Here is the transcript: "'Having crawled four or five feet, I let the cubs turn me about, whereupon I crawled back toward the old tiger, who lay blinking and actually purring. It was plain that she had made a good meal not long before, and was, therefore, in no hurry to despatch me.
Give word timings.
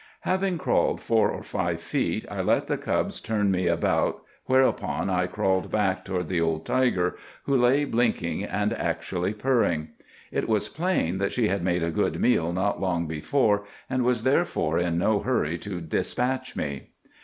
"'Having 0.21 0.57
crawled 0.57 0.99
four 0.99 1.29
or 1.29 1.43
five 1.43 1.79
feet, 1.79 2.25
I 2.31 2.41
let 2.41 2.65
the 2.65 2.75
cubs 2.75 3.21
turn 3.21 3.51
me 3.51 3.67
about, 3.67 4.23
whereupon 4.47 5.11
I 5.11 5.27
crawled 5.27 5.69
back 5.69 6.03
toward 6.05 6.27
the 6.27 6.41
old 6.41 6.65
tiger, 6.65 7.17
who 7.43 7.55
lay 7.55 7.85
blinking 7.85 8.43
and 8.43 8.73
actually 8.73 9.35
purring. 9.35 9.89
It 10.31 10.49
was 10.49 10.67
plain 10.69 11.19
that 11.19 11.33
she 11.33 11.49
had 11.49 11.61
made 11.63 11.83
a 11.83 11.91
good 11.91 12.19
meal 12.19 12.51
not 12.51 12.81
long 12.81 13.05
before, 13.07 13.65
and 13.91 14.03
was, 14.03 14.23
therefore, 14.23 14.79
in 14.79 14.97
no 14.97 15.19
hurry 15.19 15.59
to 15.59 15.79
despatch 15.79 16.55
me. 16.55 16.87